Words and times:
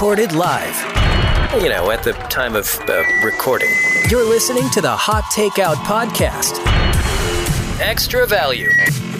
Recorded 0.00 0.32
live. 0.32 0.74
You 1.62 1.68
know, 1.68 1.90
at 1.90 2.02
the 2.02 2.12
time 2.30 2.56
of 2.56 2.66
uh, 2.88 3.04
recording. 3.22 3.68
You're 4.08 4.24
listening 4.24 4.70
to 4.70 4.80
the 4.80 4.90
Hot 4.90 5.24
Takeout 5.24 5.74
Podcast. 5.84 6.58
Extra 7.82 8.26
value. 8.26 8.70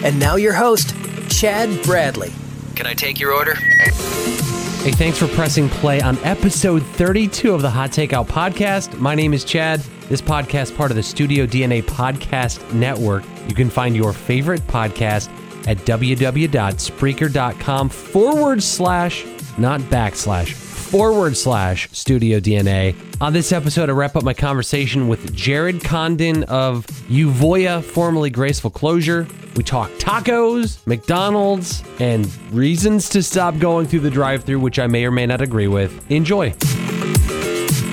And 0.03 0.19
now 0.19 0.37
your 0.37 0.53
host, 0.53 0.95
Chad 1.29 1.83
Bradley. 1.83 2.31
Can 2.75 2.87
I 2.87 2.95
take 2.95 3.19
your 3.19 3.31
order? 3.31 3.53
Hey, 3.53 4.91
thanks 4.93 5.19
for 5.19 5.27
pressing 5.27 5.69
play 5.69 6.01
on 6.01 6.17
episode 6.23 6.81
32 6.81 7.53
of 7.53 7.61
the 7.61 7.69
Hot 7.69 7.91
Takeout 7.91 8.25
Podcast. 8.25 8.97
My 8.97 9.13
name 9.13 9.35
is 9.35 9.43
Chad. 9.43 9.81
This 10.09 10.19
podcast 10.19 10.75
part 10.75 10.89
of 10.89 10.97
the 10.97 11.03
Studio 11.03 11.45
DNA 11.45 11.83
Podcast 11.83 12.73
Network. 12.73 13.23
You 13.47 13.53
can 13.53 13.69
find 13.69 13.95
your 13.95 14.13
favorite 14.13 14.61
podcast 14.61 15.29
at 15.67 15.77
www.spreaker.com 15.77 17.89
forward 17.89 18.63
slash, 18.63 19.27
not 19.59 19.79
backslash, 19.81 20.70
forward 20.91 21.37
slash 21.37 21.89
Studio 21.93 22.41
DNA. 22.41 22.93
On 23.21 23.31
this 23.31 23.53
episode, 23.53 23.89
I 23.89 23.93
wrap 23.93 24.17
up 24.17 24.23
my 24.23 24.33
conversation 24.33 25.07
with 25.07 25.33
Jared 25.33 25.81
Condon 25.81 26.43
of 26.43 26.85
Euvoia, 27.07 27.81
formerly 27.81 28.29
Graceful 28.29 28.69
Closure. 28.69 29.25
We 29.55 29.63
talk 29.63 29.89
tacos, 29.91 30.85
McDonald's, 30.85 31.81
and 31.99 32.27
reasons 32.51 33.07
to 33.09 33.23
stop 33.23 33.57
going 33.57 33.87
through 33.87 34.01
the 34.01 34.09
drive 34.09 34.43
through, 34.43 34.59
which 34.59 34.79
I 34.79 34.87
may 34.87 35.05
or 35.05 35.11
may 35.11 35.25
not 35.25 35.39
agree 35.41 35.67
with. 35.69 36.11
Enjoy. 36.11 36.53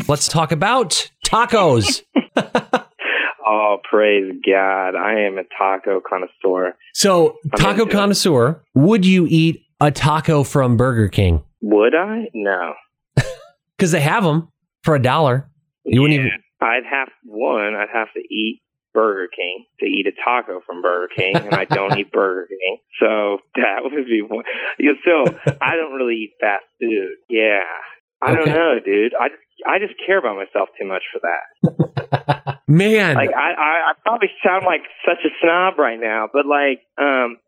Let's 0.09 0.27
talk 0.27 0.51
about 0.53 1.11
tacos. 1.25 2.03
Oh, 3.51 3.79
praise 3.91 4.31
God. 4.47 4.95
I 4.95 5.21
am 5.21 5.39
a 5.39 5.43
taco 5.57 6.03
connoisseur. 6.07 6.77
So, 6.93 7.39
I'm 7.45 7.51
taco 7.59 7.83
into 7.83 7.83
it. 7.85 7.91
connoisseur, 7.93 8.63
would 8.75 9.07
you 9.07 9.27
eat 9.27 9.63
a 9.81 9.91
taco 9.91 10.43
from 10.43 10.77
Burger 10.77 11.09
King? 11.09 11.43
Would 11.63 11.95
I? 11.95 12.29
No. 12.35 12.75
Because 13.79 13.93
they 13.93 14.01
have 14.01 14.25
them 14.25 14.49
for 14.83 14.95
a 14.95 15.03
dollar. 15.03 15.49
You 15.85 16.03
wouldn't 16.03 16.19
even. 16.19 16.33
I'd 16.61 16.85
have 16.91 17.09
one, 17.25 17.75
I'd 17.75 17.89
have 17.93 18.13
to 18.15 18.21
eat 18.21 18.61
Burger 18.93 19.29
King 19.35 19.65
to 19.79 19.87
eat 19.87 20.07
a 20.07 20.13
taco 20.25 20.61
from 20.67 20.83
Burger 20.83 21.13
King, 21.15 21.37
and 21.37 21.55
I 21.55 21.65
don't 21.65 21.97
eat 21.97 22.11
Burger 22.11 22.49
King. 22.49 22.79
So 23.01 23.39
that 23.55 23.81
would 23.83 23.93
be 24.07 24.23
one. 24.23 24.45
So 25.05 25.25
I 25.61 25.77
don't 25.77 25.93
really 25.93 26.15
eat 26.15 26.33
fast 26.41 26.65
food. 26.81 27.15
Yeah. 27.29 27.61
I 28.21 28.35
don't 28.35 28.49
know, 28.49 28.81
dude. 28.85 29.13
I 29.15 29.29
just, 29.29 29.43
I 29.67 29.79
just 29.79 29.95
care 30.05 30.19
about 30.19 30.37
myself 30.37 30.69
too 30.79 30.87
much 30.87 31.03
for 31.13 31.21
that. 31.23 32.59
Man, 32.69 33.15
like 33.15 33.31
I, 33.31 33.53
I, 33.53 33.91
I 33.91 33.93
probably 34.03 34.29
sound 34.45 34.65
like 34.67 34.83
such 35.07 35.25
a 35.25 35.31
snob 35.41 35.79
right 35.79 35.99
now, 35.99 36.29
but 36.33 36.45
like, 36.45 36.81
um, 36.99 37.39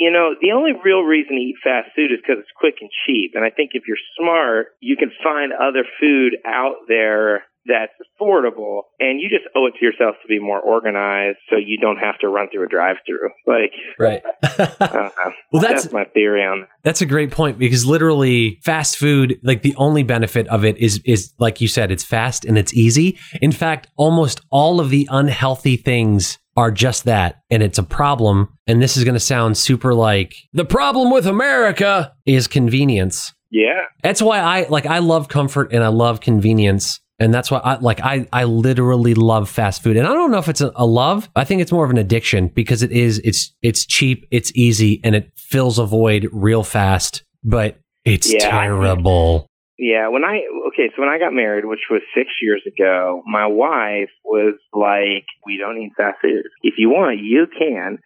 you 0.00 0.10
know, 0.10 0.34
the 0.40 0.52
only 0.52 0.72
real 0.82 1.02
reason 1.02 1.36
to 1.36 1.42
eat 1.42 1.56
fast 1.62 1.90
food 1.94 2.10
is 2.10 2.18
because 2.24 2.40
it's 2.40 2.56
quick 2.56 2.76
and 2.80 2.88
cheap. 3.06 3.32
And 3.34 3.44
I 3.44 3.50
think 3.50 3.72
if 3.74 3.84
you're 3.86 4.00
smart, 4.18 4.68
you 4.80 4.96
can 4.96 5.12
find 5.22 5.52
other 5.52 5.84
food 6.00 6.36
out 6.46 6.88
there 6.88 7.42
that's 7.66 7.92
affordable, 8.18 8.84
and 8.98 9.20
you 9.20 9.28
just 9.28 9.44
owe 9.54 9.66
it 9.66 9.74
to 9.78 9.84
yourself 9.84 10.16
to 10.22 10.28
be 10.28 10.38
more 10.38 10.58
organized, 10.58 11.36
so 11.50 11.56
you 11.56 11.76
don't 11.78 11.98
have 11.98 12.18
to 12.20 12.28
run 12.28 12.48
through 12.50 12.64
a 12.64 12.68
drive-through. 12.68 13.28
Like, 13.46 13.72
right. 13.98 14.22
I. 14.42 14.72
Uh, 14.80 15.10
well, 15.52 15.62
that's- 15.62 15.82
that's 15.84 15.92
my 15.92 16.04
theory 16.04 16.42
on. 16.42 16.60
That. 16.60 16.68
that's 16.82 17.00
a 17.02 17.06
great 17.06 17.30
point 17.30 17.58
because 17.58 17.84
literally 17.84 18.58
fast 18.64 18.96
food, 18.96 19.38
like 19.42 19.62
the 19.62 19.74
only 19.76 20.02
benefit 20.02 20.48
of 20.48 20.64
it 20.64 20.78
is 20.78 21.00
is 21.04 21.32
like 21.38 21.60
you 21.60 21.68
said, 21.68 21.90
it's 21.90 22.04
fast 22.04 22.44
and 22.44 22.56
it's 22.58 22.72
easy. 22.74 23.18
In 23.42 23.52
fact, 23.52 23.88
almost 23.96 24.40
all 24.50 24.80
of 24.80 24.90
the 24.90 25.06
unhealthy 25.10 25.76
things 25.76 26.38
are 26.56 26.70
just 26.70 27.04
that, 27.04 27.40
and 27.50 27.62
it's 27.62 27.78
a 27.78 27.82
problem. 27.82 28.56
And 28.66 28.82
this 28.82 28.96
is 28.96 29.04
going 29.04 29.14
to 29.14 29.20
sound 29.20 29.56
super 29.56 29.94
like 29.94 30.34
the 30.52 30.64
problem 30.64 31.10
with 31.10 31.26
America 31.26 32.12
is 32.26 32.46
convenience. 32.46 33.32
Yeah, 33.52 33.80
That's 34.02 34.22
why 34.22 34.38
I 34.38 34.66
like 34.68 34.86
I 34.86 34.98
love 34.98 35.28
comfort 35.28 35.72
and 35.72 35.82
I 35.82 35.88
love 35.88 36.20
convenience. 36.20 37.00
And 37.18 37.34
that's 37.34 37.50
why 37.50 37.58
I 37.58 37.74
like 37.76 38.00
I 38.00 38.26
I 38.32 38.44
literally 38.44 39.14
love 39.14 39.50
fast 39.50 39.82
food. 39.82 39.96
And 39.96 40.06
I 40.06 40.12
don't 40.12 40.30
know 40.30 40.38
if 40.38 40.48
it's 40.48 40.60
a, 40.60 40.72
a 40.76 40.86
love. 40.86 41.28
I 41.36 41.44
think 41.44 41.60
it's 41.60 41.72
more 41.72 41.84
of 41.84 41.90
an 41.90 41.98
addiction 41.98 42.48
because 42.48 42.82
it 42.82 42.92
is 42.92 43.18
it's 43.24 43.52
it's 43.60 43.84
cheap, 43.84 44.24
it's 44.30 44.52
easy, 44.54 45.00
and 45.04 45.14
it 45.16 45.32
fills 45.36 45.78
a 45.78 45.84
void 45.84 46.28
real 46.32 46.62
fast. 46.62 47.24
But 47.42 47.78
it's 48.04 48.32
Yeah. 48.32 48.48
terrible. 48.50 49.46
Yeah, 49.80 50.08
when 50.12 50.28
I 50.28 50.44
okay, 50.68 50.92
so 50.92 51.00
when 51.00 51.08
I 51.08 51.18
got 51.18 51.32
married, 51.32 51.64
which 51.64 51.88
was 51.88 52.02
six 52.14 52.28
years 52.42 52.60
ago, 52.68 53.22
my 53.24 53.46
wife 53.46 54.12
was 54.22 54.60
like, 54.74 55.24
"We 55.46 55.56
don't 55.56 55.80
eat 55.80 55.96
fast 55.96 56.20
food. 56.20 56.44
If 56.60 56.74
you 56.76 56.90
want, 56.90 57.24
you 57.24 57.46
can, 57.48 57.96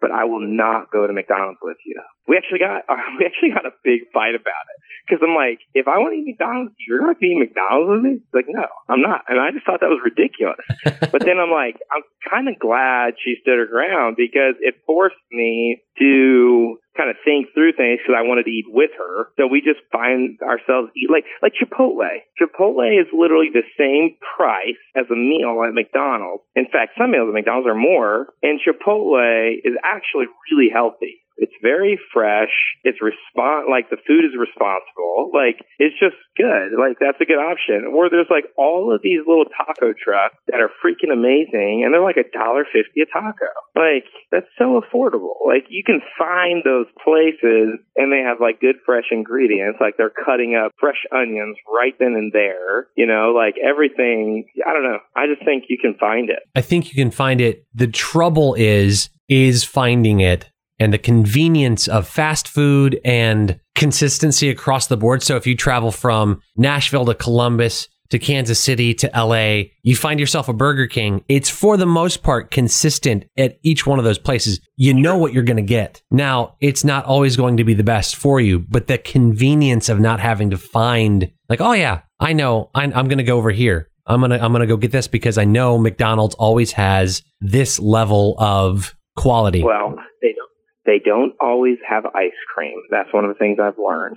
but 0.00 0.10
I 0.10 0.24
will 0.24 0.40
not 0.40 0.90
go 0.90 1.06
to 1.06 1.12
McDonald's 1.12 1.60
with 1.60 1.76
you." 1.84 2.00
We 2.26 2.38
actually 2.38 2.60
got 2.60 2.88
we 3.20 3.26
actually 3.26 3.52
got 3.52 3.66
a 3.68 3.76
big 3.84 4.08
fight 4.10 4.40
about 4.40 4.64
it 4.72 4.78
because 5.04 5.20
I'm 5.20 5.36
like, 5.36 5.60
if 5.74 5.88
I 5.88 5.98
want 5.98 6.12
to 6.12 6.20
eat 6.20 6.32
McDonald's, 6.32 6.72
you're 6.80 7.00
not 7.00 7.20
going 7.20 7.36
to 7.36 7.36
eat 7.36 7.44
McDonald's 7.44 7.88
with 7.92 8.02
me. 8.08 8.12
She's 8.20 8.34
like, 8.34 8.48
no, 8.48 8.64
I'm 8.88 9.00
not, 9.00 9.24
and 9.28 9.40
I 9.40 9.50
just 9.52 9.64
thought 9.64 9.80
that 9.80 9.92
was 9.92 10.04
ridiculous. 10.04 10.64
but 11.12 11.24
then 11.24 11.40
I'm 11.40 11.52
like, 11.52 11.76
I'm 11.92 12.04
kind 12.24 12.48
of 12.48 12.58
glad 12.58 13.20
she 13.20 13.36
stood 13.40 13.60
her 13.60 13.68
ground 13.68 14.16
because 14.16 14.56
it 14.60 14.80
forced 14.86 15.20
me 15.32 15.80
to 15.98 16.80
kind 16.98 17.10
of 17.10 17.16
think 17.24 17.54
through 17.54 17.78
things 17.78 18.02
because 18.02 18.18
I 18.18 18.26
wanted 18.26 18.50
to 18.50 18.50
eat 18.50 18.66
with 18.66 18.90
her. 18.98 19.30
So 19.38 19.46
we 19.46 19.62
just 19.62 19.78
find 19.94 20.34
ourselves 20.42 20.90
eat 20.98 21.06
like 21.06 21.24
like 21.40 21.54
Chipotle. 21.54 22.10
Chipotle 22.34 22.90
is 22.90 23.06
literally 23.14 23.54
the 23.54 23.62
same 23.78 24.18
price 24.18 24.82
as 24.98 25.06
a 25.06 25.14
meal 25.14 25.62
at 25.62 25.72
McDonald's. 25.72 26.42
In 26.58 26.66
fact, 26.66 26.98
some 26.98 27.14
meals 27.14 27.30
at 27.30 27.34
McDonald's 27.34 27.70
are 27.70 27.78
more, 27.78 28.34
and 28.42 28.58
Chipotle 28.58 29.54
is 29.62 29.78
actually 29.86 30.26
really 30.50 30.68
healthy. 30.74 31.22
It's 31.38 31.54
very 31.62 31.98
fresh. 32.12 32.50
It's 32.82 32.98
respon 32.98 33.70
like 33.70 33.90
the 33.90 34.02
food 34.06 34.26
is 34.26 34.34
responsible. 34.34 35.30
Like 35.32 35.62
it's 35.78 35.94
just 35.98 36.18
good. 36.36 36.74
Like 36.74 36.98
that's 36.98 37.20
a 37.22 37.24
good 37.24 37.38
option. 37.38 37.86
Or 37.94 38.10
there's 38.10 38.30
like 38.30 38.50
all 38.58 38.92
of 38.92 39.00
these 39.02 39.22
little 39.26 39.46
taco 39.46 39.94
trucks 39.94 40.34
that 40.50 40.60
are 40.60 40.70
freaking 40.82 41.14
amazing 41.14 41.86
and 41.86 41.94
they're 41.94 42.02
like 42.02 42.18
a 42.18 42.26
dollar 42.34 42.66
fifty 42.66 43.02
a 43.02 43.06
taco. 43.06 43.46
Like 43.78 44.10
that's 44.30 44.50
so 44.58 44.82
affordable. 44.82 45.38
Like 45.46 45.70
you 45.70 45.82
can 45.86 46.02
find 46.18 46.62
those 46.66 46.90
places 47.02 47.78
and 47.94 48.10
they 48.10 48.20
have 48.26 48.42
like 48.42 48.60
good 48.60 48.76
fresh 48.84 49.14
ingredients. 49.14 49.78
Like 49.80 49.94
they're 49.96 50.10
cutting 50.10 50.58
up 50.58 50.72
fresh 50.80 51.06
onions 51.14 51.56
right 51.70 51.94
then 51.98 52.18
and 52.18 52.32
there. 52.32 52.88
You 52.96 53.06
know, 53.06 53.30
like 53.30 53.54
everything 53.62 54.44
I 54.66 54.72
don't 54.72 54.82
know. 54.82 54.98
I 55.14 55.26
just 55.26 55.44
think 55.44 55.64
you 55.68 55.78
can 55.80 55.94
find 55.94 56.30
it. 56.30 56.42
I 56.56 56.62
think 56.62 56.90
you 56.90 56.96
can 56.96 57.12
find 57.12 57.40
it. 57.40 57.64
The 57.74 57.86
trouble 57.86 58.54
is 58.58 59.10
is 59.28 59.62
finding 59.62 60.20
it 60.20 60.50
and 60.78 60.92
the 60.92 60.98
convenience 60.98 61.88
of 61.88 62.08
fast 62.08 62.48
food 62.48 63.00
and 63.04 63.58
consistency 63.74 64.50
across 64.50 64.86
the 64.86 64.96
board. 64.96 65.22
So 65.22 65.36
if 65.36 65.46
you 65.46 65.56
travel 65.56 65.90
from 65.90 66.40
Nashville 66.56 67.06
to 67.06 67.14
Columbus 67.14 67.88
to 68.10 68.18
Kansas 68.18 68.58
City 68.58 68.94
to 68.94 69.10
LA, 69.14 69.70
you 69.82 69.94
find 69.94 70.18
yourself 70.18 70.48
a 70.48 70.52
Burger 70.52 70.86
King. 70.86 71.22
It's 71.28 71.50
for 71.50 71.76
the 71.76 71.86
most 71.86 72.22
part 72.22 72.50
consistent 72.50 73.26
at 73.36 73.58
each 73.62 73.86
one 73.86 73.98
of 73.98 74.04
those 74.04 74.18
places. 74.18 74.60
You 74.76 74.94
know 74.94 75.18
what 75.18 75.32
you're 75.32 75.42
going 75.42 75.58
to 75.58 75.62
get. 75.62 76.02
Now, 76.10 76.56
it's 76.60 76.84
not 76.84 77.04
always 77.04 77.36
going 77.36 77.58
to 77.58 77.64
be 77.64 77.74
the 77.74 77.84
best 77.84 78.16
for 78.16 78.40
you, 78.40 78.60
but 78.60 78.86
the 78.86 78.98
convenience 78.98 79.88
of 79.88 80.00
not 80.00 80.20
having 80.20 80.50
to 80.50 80.58
find 80.58 81.30
like, 81.48 81.60
oh 81.60 81.72
yeah, 81.72 82.00
I 82.18 82.32
know, 82.32 82.70
I'm, 82.74 82.92
I'm 82.94 83.08
going 83.08 83.18
to 83.18 83.24
go 83.24 83.36
over 83.36 83.50
here. 83.50 83.88
I'm 84.08 84.22
gonna 84.22 84.38
I'm 84.38 84.52
gonna 84.52 84.66
go 84.66 84.78
get 84.78 84.90
this 84.90 85.06
because 85.06 85.36
I 85.36 85.44
know 85.44 85.76
McDonald's 85.76 86.34
always 86.36 86.72
has 86.72 87.22
this 87.40 87.78
level 87.78 88.36
of 88.38 88.96
quality. 89.16 89.62
Well, 89.62 89.96
they 90.22 90.32
don't. 90.32 90.47
They 90.88 90.98
don't 91.04 91.34
always 91.38 91.76
have 91.86 92.06
ice 92.06 92.32
cream. 92.54 92.78
That's 92.90 93.12
one 93.12 93.26
of 93.26 93.28
the 93.28 93.34
things 93.38 93.58
I've 93.62 93.76
learned. 93.78 94.16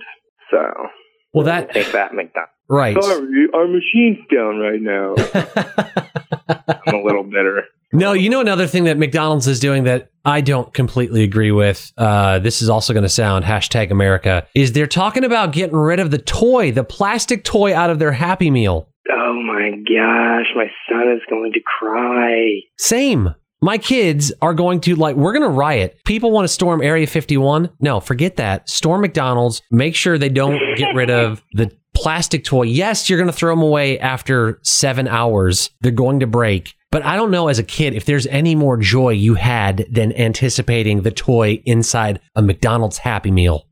So 0.50 0.58
Well, 1.34 1.44
that 1.44 1.70
take 1.74 1.92
that, 1.92 2.14
McDonald's. 2.14 2.50
right. 2.70 2.96
Sorry, 3.02 3.46
our 3.52 3.66
machine's 3.68 4.24
down 4.34 4.56
right 4.56 4.80
now. 4.80 5.14
I'm 6.86 6.94
a 6.94 7.02
little 7.04 7.24
bitter. 7.24 7.64
No, 7.92 8.14
you 8.14 8.30
know 8.30 8.40
another 8.40 8.66
thing 8.66 8.84
that 8.84 8.96
McDonald's 8.96 9.46
is 9.46 9.60
doing 9.60 9.84
that 9.84 10.10
I 10.24 10.40
don't 10.40 10.72
completely 10.72 11.24
agree 11.24 11.52
with. 11.52 11.92
Uh, 11.98 12.38
this 12.38 12.62
is 12.62 12.70
also 12.70 12.94
going 12.94 13.02
to 13.02 13.08
sound 13.10 13.44
hashtag 13.44 13.90
America. 13.90 14.46
Is 14.54 14.72
they're 14.72 14.86
talking 14.86 15.24
about 15.24 15.52
getting 15.52 15.76
rid 15.76 16.00
of 16.00 16.10
the 16.10 16.16
toy, 16.18 16.72
the 16.72 16.84
plastic 16.84 17.44
toy 17.44 17.74
out 17.74 17.90
of 17.90 17.98
their 17.98 18.12
Happy 18.12 18.50
Meal. 18.50 18.88
Oh 19.10 19.34
my 19.42 19.72
gosh, 19.72 20.46
my 20.56 20.70
son 20.88 21.12
is 21.14 21.20
going 21.28 21.52
to 21.52 21.60
cry. 21.60 22.60
Same. 22.78 23.34
My 23.62 23.78
kids 23.78 24.32
are 24.42 24.54
going 24.54 24.80
to 24.82 24.96
like 24.96 25.14
we're 25.14 25.32
going 25.32 25.44
to 25.44 25.48
riot. 25.48 25.98
People 26.04 26.32
want 26.32 26.44
to 26.44 26.52
storm 26.52 26.82
Area 26.82 27.06
51. 27.06 27.70
No, 27.80 28.00
forget 28.00 28.36
that. 28.36 28.68
Storm 28.68 29.02
McDonald's. 29.02 29.62
Make 29.70 29.94
sure 29.94 30.18
they 30.18 30.28
don't 30.28 30.60
get 30.76 30.94
rid 30.96 31.10
of 31.10 31.42
the 31.52 31.70
plastic 31.94 32.44
toy. 32.44 32.64
Yes, 32.64 33.08
you're 33.08 33.18
going 33.18 33.30
to 33.30 33.36
throw 33.36 33.52
them 33.54 33.62
away 33.62 34.00
after 34.00 34.58
7 34.62 35.06
hours. 35.06 35.70
They're 35.80 35.92
going 35.92 36.20
to 36.20 36.26
break. 36.26 36.74
But 36.90 37.04
I 37.04 37.16
don't 37.16 37.30
know 37.30 37.48
as 37.48 37.58
a 37.58 37.64
kid 37.64 37.94
if 37.94 38.04
there's 38.04 38.26
any 38.26 38.54
more 38.54 38.76
joy 38.76 39.10
you 39.10 39.34
had 39.34 39.86
than 39.90 40.12
anticipating 40.12 41.02
the 41.02 41.10
toy 41.10 41.62
inside 41.64 42.20
a 42.34 42.42
McDonald's 42.42 42.98
Happy 42.98 43.30
Meal. 43.30 43.66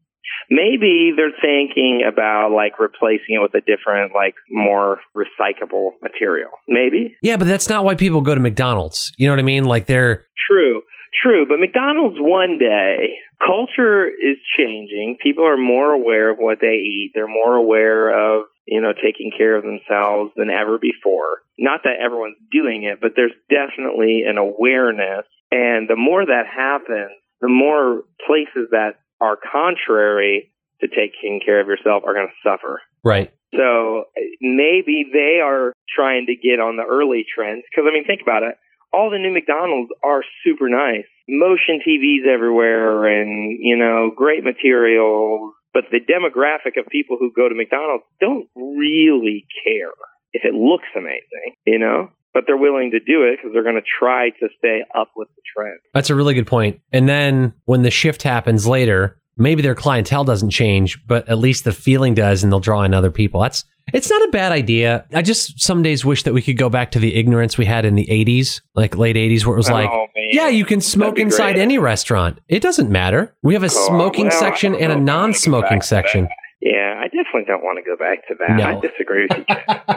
Maybe 0.51 1.13
they're 1.17 1.31
thinking 1.41 2.03
about 2.07 2.51
like 2.51 2.81
replacing 2.81 3.37
it 3.37 3.39
with 3.41 3.55
a 3.55 3.61
different, 3.61 4.13
like 4.15 4.35
more 4.51 4.99
recyclable 5.17 5.91
material. 6.03 6.51
Maybe. 6.67 7.17
Yeah, 7.23 7.37
but 7.37 7.47
that's 7.47 7.69
not 7.69 7.85
why 7.85 7.95
people 7.95 8.21
go 8.21 8.35
to 8.35 8.41
McDonald's. 8.41 9.13
You 9.17 9.29
know 9.29 9.33
what 9.33 9.39
I 9.39 9.45
mean? 9.45 9.65
Like 9.65 9.87
they're 9.87 10.27
True, 10.51 10.83
true. 11.23 11.47
But 11.49 11.61
McDonald's 11.61 12.17
one 12.19 12.59
day, 12.59 13.15
culture 13.45 14.09
is 14.09 14.37
changing. 14.59 15.19
People 15.23 15.47
are 15.47 15.57
more 15.57 15.93
aware 15.93 16.31
of 16.31 16.39
what 16.39 16.59
they 16.61 16.83
eat. 16.83 17.13
They're 17.15 17.29
more 17.29 17.55
aware 17.55 18.11
of, 18.11 18.47
you 18.67 18.81
know, 18.81 18.93
taking 18.93 19.31
care 19.37 19.57
of 19.57 19.63
themselves 19.63 20.33
than 20.37 20.51
ever 20.51 20.79
before. 20.79 21.43
Not 21.59 21.83
that 21.85 22.03
everyone's 22.05 22.39
doing 22.51 22.85
it, 22.85 23.01
but 23.01 23.13
there's 23.15 23.35
definitely 23.49 24.23
an 24.27 24.39
awareness. 24.39 25.27
And 25.53 25.89
the 25.89 25.97
more 25.97 26.25
that 26.25 26.47
happens, 26.47 27.13
the 27.41 27.49
more 27.49 28.03
places 28.27 28.69
that 28.71 29.00
are 29.21 29.37
contrary 29.37 30.53
to 30.81 30.89
taking 30.89 31.41
care 31.45 31.61
of 31.61 31.67
yourself 31.67 32.03
are 32.07 32.15
going 32.15 32.29
to 32.29 32.49
suffer. 32.49 32.81
right. 33.05 33.33
So 33.53 34.05
maybe 34.41 35.11
they 35.13 35.41
are 35.43 35.73
trying 35.95 36.27
to 36.27 36.37
get 36.37 36.61
on 36.61 36.77
the 36.77 36.87
early 36.87 37.27
trends. 37.27 37.65
Because, 37.67 37.89
I 37.91 37.93
mean, 37.93 38.07
think 38.07 38.23
about 38.23 38.45
it. 38.45 38.55
All 38.93 39.11
the 39.11 39.19
new 39.19 39.33
McDonald's 39.33 39.91
are 40.05 40.23
super 40.45 40.69
nice. 40.69 41.07
Motion 41.29 41.81
TVs 41.83 42.27
everywhere 42.33 43.07
and, 43.07 43.59
you 43.59 43.77
know, 43.77 44.13
great 44.15 44.45
materials. 44.45 45.53
But 45.75 45.85
the 45.91 45.99
demographic 45.99 46.79
of 46.79 46.87
people 46.91 47.17
who 47.19 47.33
go 47.35 47.49
to 47.49 47.55
McDonald's 47.55 48.05
don't 48.21 48.47
really 48.55 49.47
care 49.65 49.95
if 50.33 50.45
it 50.45 50.55
looks 50.55 50.89
amazing, 50.97 51.55
you 51.67 51.79
know? 51.79 52.11
But 52.33 52.45
they're 52.47 52.57
willing 52.57 52.93
to 52.93 53.01
do 53.01 53.25
it 53.25 53.37
because 53.39 53.53
they're 53.53 53.65
going 53.65 53.75
to 53.75 53.83
try 53.99 54.31
to 54.31 54.49
stay 54.59 54.83
up 54.95 55.11
with 55.17 55.29
the 55.35 55.43
trend. 55.57 55.79
That's 55.95 56.11
a 56.11 56.15
really 56.15 56.35
good 56.35 56.47
point. 56.47 56.81
And 56.93 57.09
then 57.09 57.53
when 57.65 57.83
the 57.83 57.91
shift 57.91 58.23
happens 58.23 58.67
later, 58.67 59.19
maybe 59.37 59.63
their 59.63 59.75
clientele 59.75 60.23
doesn't 60.25 60.51
change, 60.51 61.05
but 61.07 61.29
at 61.29 61.39
least 61.39 61.65
the 61.65 61.73
feeling 61.73 62.15
does 62.15 62.43
and 62.45 62.53
they'll 62.53 62.61
draw 62.61 62.83
in 62.83 62.95
other 62.95 63.11
people. 63.11 63.41
That's 63.41 63.65
it's 63.93 64.09
not 64.09 64.23
a 64.23 64.31
bad 64.31 64.53
idea. 64.53 65.05
I 65.13 65.23
just 65.23 65.61
some 65.61 65.83
days 65.83 66.05
wish 66.05 66.23
that 66.23 66.33
we 66.33 66.43
could 66.43 66.57
go 66.57 66.69
back 66.69 66.93
to 66.93 67.01
the 67.01 67.17
ignorance 67.17 67.59
we 67.59 67.65
had 67.65 67.85
in 67.85 67.97
the 67.97 68.07
80s, 68.07 68.61
like 68.77 68.97
late 68.97 69.17
80s 69.17 69.45
where 69.45 69.55
it 69.55 69.59
was 69.59 69.71
oh, 69.71 69.73
like, 69.73 69.91
Oh, 69.91 70.07
man. 70.15 70.29
yeah, 70.31 70.49
you 70.49 70.65
can 70.65 70.81
smoke 70.81 71.19
inside 71.19 71.55
great. 71.55 71.63
any 71.63 71.79
restaurant. 71.79 72.39
It 72.49 72.61
doesn't 72.63 72.89
matter. 72.91 73.35
We 73.43 73.55
have 73.55 73.65
a 73.65 73.67
Oh, 73.67 73.87
smoking 73.89 74.29
well, 74.29 74.39
section 74.39 74.75
and 74.77 74.77
a 74.77 74.87
know 74.87 74.93
if 74.93 74.93
I 74.93 74.95
wanna 74.95 75.05
go 75.05 75.13
non-smoking 75.23 75.83
section. 75.83 76.29
Yeah, 76.61 77.01
I 77.01 77.05
definitely 77.05 77.45
don't 77.47 77.63
want 77.63 77.79
to 77.79 77.89
go 77.89 77.97
back 77.97 78.29
to 78.29 78.35
that. 78.39 78.57
No. 78.57 78.65
I 78.65 78.81
disagree 78.81 79.27
with 79.31 79.39
you. 79.39 79.45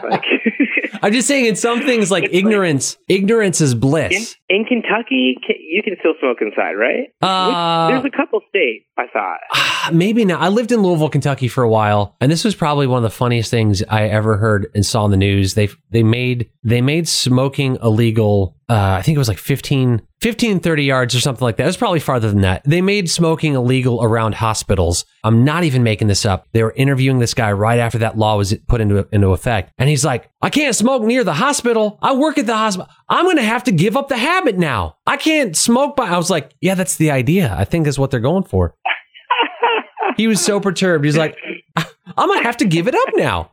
Like, 0.09 0.23
I'm 1.03 1.11
just 1.11 1.27
saying 1.27 1.45
in 1.45 1.55
some 1.57 1.81
things 1.81 2.09
like 2.09 2.23
It's 2.23 2.33
like- 2.33 2.39
ignorance, 2.39 2.97
ignorance 3.09 3.59
is 3.59 3.75
bliss. 3.75 4.37
in 4.47 4.63
Kentucky, 4.63 5.35
you 5.59 5.83
can 5.83 5.95
still 5.99 6.13
smoke 6.21 6.37
inside, 6.41 6.73
right? 6.75 7.07
Uh, 7.21 7.89
There's 7.89 8.05
a 8.05 8.15
couple 8.15 8.39
states, 8.47 8.85
I 8.97 9.07
thought. 9.11 9.93
Maybe 9.93 10.23
not. 10.23 10.41
I 10.41 10.47
lived 10.47 10.71
in 10.71 10.81
Louisville, 10.81 11.09
Kentucky 11.09 11.49
for 11.49 11.63
a 11.63 11.69
while, 11.69 12.15
and 12.21 12.31
this 12.31 12.45
was 12.45 12.55
probably 12.55 12.87
one 12.87 12.97
of 12.97 13.03
the 13.03 13.09
funniest 13.15 13.51
things 13.51 13.83
I 13.89 14.07
ever 14.07 14.37
heard 14.37 14.67
and 14.73 14.85
saw 14.85 15.03
in 15.03 15.11
the 15.11 15.17
news. 15.17 15.55
They 15.55 15.67
they 15.89 16.03
made 16.03 16.49
they 16.63 16.81
made 16.81 17.09
smoking 17.09 17.77
illegal. 17.83 18.55
Uh, 18.73 18.95
I 18.97 19.03
think 19.03 19.15
it 19.15 19.19
was 19.19 19.27
like 19.27 19.37
15, 19.37 20.01
15, 20.21 20.59
30 20.59 20.83
yards 20.83 21.13
or 21.13 21.19
something 21.19 21.45
like 21.45 21.57
that. 21.57 21.63
It 21.63 21.67
was 21.67 21.77
probably 21.77 21.99
farther 21.99 22.31
than 22.31 22.41
that. 22.41 22.63
They 22.65 22.81
made 22.81 23.07
smoking 23.07 23.53
illegal 23.53 24.03
around 24.03 24.33
hospitals. 24.33 25.05
I'm 25.23 25.43
not 25.45 25.63
even 25.63 25.83
making 25.83 26.07
this 26.07 26.25
up. 26.25 26.47
They 26.53 26.63
were 26.63 26.73
interviewing 26.75 27.19
this 27.19 27.35
guy 27.35 27.51
right 27.51 27.77
after 27.77 27.99
that 27.99 28.17
law 28.17 28.35
was 28.35 28.51
put 28.67 28.81
into 28.81 29.07
into 29.11 29.27
effect, 29.27 29.71
and 29.77 29.89
he's 29.89 30.03
like, 30.03 30.31
"I 30.41 30.49
can't 30.49 30.75
smoke 30.75 31.03
near 31.03 31.23
the 31.23 31.35
hospital. 31.35 31.99
I 32.01 32.15
work 32.15 32.39
at 32.39 32.47
the 32.47 32.57
hospital. 32.57 32.89
I'm 33.09 33.25
going 33.25 33.37
to 33.37 33.43
have 33.43 33.63
to 33.65 33.71
give 33.71 33.95
up 33.95 34.07
the 34.07 34.17
habit 34.17 34.57
now. 34.57 34.95
I 35.05 35.17
can't 35.17 35.55
smoke." 35.55 35.95
By 35.95 36.07
I 36.07 36.17
was 36.17 36.31
like, 36.31 36.55
"Yeah, 36.59 36.73
that's 36.73 36.95
the 36.97 37.11
idea. 37.11 37.55
I 37.55 37.65
think 37.65 37.85
is 37.85 37.99
what 37.99 38.09
they're 38.09 38.19
going 38.19 38.45
for." 38.45 38.73
He 40.17 40.27
was 40.27 40.43
so 40.43 40.59
perturbed. 40.59 41.05
He's 41.05 41.17
like, 41.17 41.35
I'm 41.75 42.27
gonna 42.27 42.43
have 42.43 42.57
to 42.57 42.65
give 42.65 42.87
it 42.87 42.95
up 42.95 43.09
now. 43.15 43.51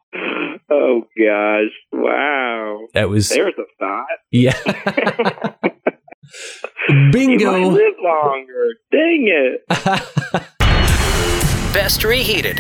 Oh 0.71 1.03
gosh! 1.19 1.73
Wow. 1.93 2.87
That 2.95 3.09
was 3.09 3.29
There's 3.29 3.55
a 3.59 3.65
thought. 3.79 4.07
yeah. 4.31 4.55
You 6.89 6.95
might 6.97 7.13
Bingo. 7.13 7.71
live 7.71 7.95
longer. 8.03 8.69
Dang 8.93 9.27
it! 9.29 9.67
Best 11.75 12.05
reheated. 12.05 12.59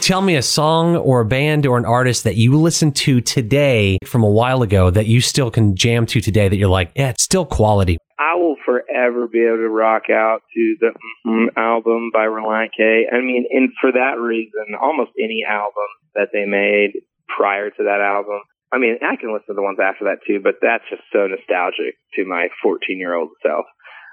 Tell 0.00 0.22
me 0.22 0.34
a 0.36 0.42
song 0.42 0.96
or 0.96 1.20
a 1.20 1.24
band 1.24 1.66
or 1.66 1.78
an 1.78 1.84
artist 1.84 2.24
that 2.24 2.34
you 2.36 2.56
listened 2.56 2.96
to 2.96 3.20
today 3.20 3.98
from 4.04 4.22
a 4.24 4.28
while 4.28 4.62
ago 4.62 4.90
that 4.90 5.06
you 5.06 5.20
still 5.20 5.50
can 5.50 5.76
jam 5.76 6.06
to 6.06 6.20
today 6.20 6.48
that 6.48 6.56
you're 6.56 6.68
like, 6.68 6.90
yeah, 6.96 7.10
it's 7.10 7.22
still 7.22 7.44
quality. 7.44 7.98
I 8.20 8.36
will 8.36 8.56
forever 8.66 9.26
be 9.26 9.40
able 9.46 9.64
to 9.64 9.68
rock 9.68 10.10
out 10.12 10.42
to 10.54 10.76
the 10.78 10.92
mm 11.26 11.48
album 11.56 12.10
by 12.12 12.26
Relient 12.26 12.68
K. 12.76 13.06
I 13.10 13.16
mean, 13.16 13.46
and 13.50 13.70
for 13.80 13.92
that 13.92 14.20
reason, 14.20 14.76
almost 14.80 15.12
any 15.18 15.42
album 15.48 15.88
that 16.14 16.28
they 16.32 16.44
made 16.44 17.00
prior 17.34 17.70
to 17.70 17.82
that 17.84 18.00
album. 18.00 18.40
I 18.72 18.78
mean, 18.78 18.98
I 19.02 19.16
can 19.16 19.32
listen 19.32 19.48
to 19.48 19.54
the 19.54 19.62
ones 19.62 19.78
after 19.82 20.04
that 20.04 20.20
too, 20.26 20.38
but 20.42 20.56
that's 20.60 20.84
just 20.90 21.02
so 21.12 21.26
nostalgic 21.26 21.96
to 22.14 22.24
my 22.26 22.48
14 22.62 22.98
year 22.98 23.14
old 23.14 23.30
self. 23.42 23.64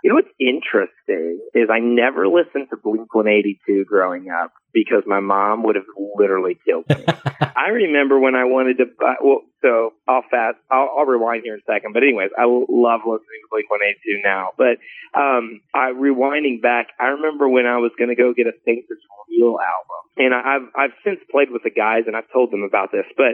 You 0.03 0.09
know 0.09 0.15
what's 0.15 0.33
interesting 0.39 1.41
is 1.53 1.69
I 1.69 1.79
never 1.79 2.27
listened 2.27 2.69
to 2.69 2.77
Blink 2.81 3.13
182 3.13 3.85
growing 3.85 4.29
up 4.31 4.53
because 4.77 5.01
my 5.07 5.19
mom 5.19 5.63
would 5.63 5.75
have 5.75 5.89
literally 6.15 6.55
killed 6.63 6.85
me. 6.87 7.03
I 7.57 7.69
remember 7.73 8.19
when 8.19 8.35
I 8.35 8.45
wanted 8.45 8.77
to 8.77 8.85
buy, 8.85 9.15
well, 9.23 9.41
so 9.63 9.93
I'll 10.07 10.21
fast, 10.29 10.57
I'll, 10.69 10.87
I'll 10.95 11.05
rewind 11.05 11.41
here 11.43 11.55
in 11.55 11.61
a 11.61 11.65
second. 11.65 11.93
But 11.93 12.03
anyways, 12.03 12.29
I 12.37 12.45
love 12.45 13.01
listening 13.01 13.41
to 13.41 13.49
Blink 13.49 13.65
182 13.73 14.21
now. 14.21 14.53
But, 14.53 14.77
um, 15.17 15.61
I 15.73 15.97
rewinding 15.97 16.61
back, 16.61 16.93
I 16.99 17.17
remember 17.17 17.49
when 17.49 17.65
I 17.65 17.77
was 17.77 17.91
going 17.97 18.09
to 18.09 18.15
go 18.15 18.37
get 18.37 18.45
a 18.45 18.53
Sanctus 18.65 19.01
Real 19.27 19.57
album. 19.57 20.01
And 20.17 20.33
I, 20.33 20.41
I've, 20.45 20.67
I've 20.77 20.95
since 21.03 21.19
played 21.31 21.49
with 21.49 21.63
the 21.63 21.73
guys 21.73 22.03
and 22.05 22.15
I've 22.15 22.29
told 22.31 22.51
them 22.51 22.61
about 22.61 22.91
this, 22.91 23.05
but 23.17 23.33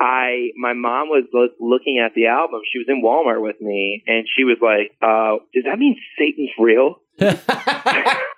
I, 0.00 0.50
my 0.58 0.74
mom 0.74 1.06
was 1.08 1.24
lo- 1.32 1.54
looking 1.60 2.02
at 2.04 2.14
the 2.14 2.26
album. 2.26 2.60
She 2.66 2.78
was 2.78 2.90
in 2.90 3.02
Walmart 3.02 3.42
with 3.42 3.60
me 3.60 4.02
and 4.06 4.26
she 4.26 4.42
was 4.42 4.58
like, 4.58 4.90
uh, 4.98 5.38
does 5.54 5.64
that 5.70 5.78
mean 5.78 5.94
Satan's 6.18 6.50
real? 6.58 6.98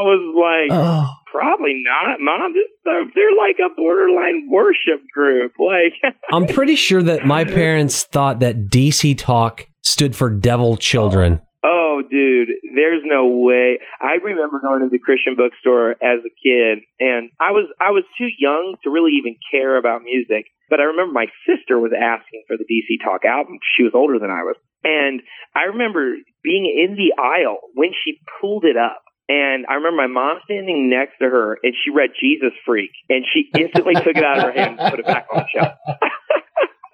I 0.00 0.02
was 0.02 0.68
like, 0.70 0.78
oh. 0.78 1.14
Probably 1.30 1.80
not, 1.84 2.18
Mom. 2.18 2.54
They're, 2.84 3.04
they're 3.14 3.36
like 3.36 3.56
a 3.60 3.72
borderline 3.76 4.48
worship 4.50 5.00
group. 5.14 5.52
Like, 5.60 5.94
I'm 6.32 6.46
pretty 6.46 6.74
sure 6.74 7.02
that 7.02 7.24
my 7.24 7.44
parents 7.44 8.02
thought 8.02 8.40
that 8.40 8.66
DC 8.66 9.16
Talk 9.16 9.68
stood 9.82 10.16
for 10.16 10.28
Devil 10.28 10.76
Children. 10.76 11.40
oh, 11.62 12.02
dude, 12.10 12.48
there's 12.74 13.02
no 13.04 13.28
way. 13.28 13.78
I 14.00 14.14
remember 14.24 14.60
going 14.60 14.80
to 14.80 14.88
the 14.88 14.98
Christian 14.98 15.36
bookstore 15.36 15.92
as 16.02 16.18
a 16.24 16.32
kid, 16.42 16.82
and 16.98 17.30
I 17.38 17.52
was 17.52 17.70
I 17.80 17.90
was 17.90 18.04
too 18.18 18.28
young 18.38 18.74
to 18.82 18.90
really 18.90 19.12
even 19.12 19.36
care 19.52 19.76
about 19.78 20.02
music. 20.02 20.46
But 20.68 20.80
I 20.80 20.84
remember 20.84 21.12
my 21.12 21.26
sister 21.46 21.78
was 21.78 21.92
asking 21.94 22.42
for 22.48 22.56
the 22.56 22.64
DC 22.64 23.04
Talk 23.04 23.24
album. 23.24 23.58
She 23.76 23.82
was 23.84 23.92
older 23.94 24.18
than 24.18 24.30
I 24.30 24.42
was, 24.42 24.56
and 24.82 25.22
I 25.54 25.70
remember 25.70 26.14
being 26.42 26.64
in 26.64 26.96
the 26.96 27.20
aisle 27.20 27.58
when 27.74 27.90
she 27.92 28.18
pulled 28.40 28.64
it 28.64 28.76
up. 28.76 29.02
And 29.30 29.64
I 29.70 29.74
remember 29.74 29.96
my 29.96 30.08
mom 30.08 30.40
standing 30.44 30.90
next 30.90 31.18
to 31.22 31.30
her, 31.30 31.56
and 31.62 31.72
she 31.84 31.90
read 31.90 32.10
Jesus 32.18 32.50
Freak, 32.66 32.90
and 33.08 33.24
she 33.32 33.48
instantly 33.56 33.94
took 33.94 34.16
it 34.16 34.24
out 34.24 34.38
of 34.38 34.42
her 34.42 34.52
hand 34.52 34.80
and 34.80 34.90
put 34.90 34.98
it 34.98 35.06
back 35.06 35.28
on 35.32 35.44
the 35.44 35.48
shelf. 35.54 35.78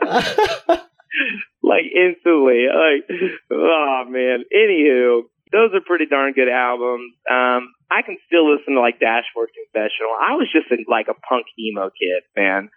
like 1.63 1.89
instantly. 1.89 2.69
Like, 2.69 3.09
oh 3.51 4.05
man. 4.09 4.45
Anywho, 4.53 5.23
those 5.51 5.71
are 5.73 5.81
pretty 5.81 6.05
darn 6.05 6.35
good 6.35 6.51
albums. 6.51 7.15
Um, 7.25 7.73
I 7.91 8.03
can 8.05 8.19
still 8.27 8.53
listen 8.53 8.75
to 8.75 8.81
like 8.81 9.01
Dashboard 9.01 9.49
Confessional. 9.57 10.13
I 10.21 10.37
was 10.37 10.53
just 10.53 10.71
a, 10.71 10.77
like 10.91 11.09
a 11.09 11.15
punk 11.15 11.47
emo 11.59 11.89
kid, 11.89 12.23
man. 12.37 12.69